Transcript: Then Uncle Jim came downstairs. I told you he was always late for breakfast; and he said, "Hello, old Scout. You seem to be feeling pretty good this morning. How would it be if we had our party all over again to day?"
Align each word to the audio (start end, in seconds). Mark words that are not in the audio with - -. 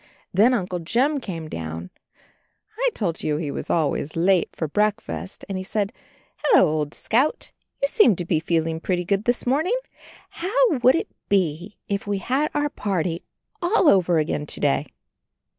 Then 0.33 0.55
Uncle 0.55 0.79
Jim 0.79 1.19
came 1.19 1.47
downstairs. 1.47 1.91
I 2.75 2.89
told 2.95 3.21
you 3.21 3.37
he 3.37 3.51
was 3.51 3.69
always 3.69 4.15
late 4.15 4.49
for 4.55 4.67
breakfast; 4.67 5.45
and 5.47 5.59
he 5.59 5.63
said, 5.63 5.93
"Hello, 6.37 6.67
old 6.67 6.95
Scout. 6.95 7.51
You 7.83 7.87
seem 7.87 8.15
to 8.15 8.25
be 8.25 8.39
feeling 8.39 8.79
pretty 8.79 9.05
good 9.05 9.25
this 9.25 9.45
morning. 9.45 9.77
How 10.31 10.71
would 10.81 10.95
it 10.95 11.09
be 11.29 11.77
if 11.87 12.07
we 12.07 12.17
had 12.17 12.49
our 12.55 12.69
party 12.71 13.21
all 13.61 13.87
over 13.87 14.17
again 14.17 14.47
to 14.47 14.59
day?" 14.59 14.87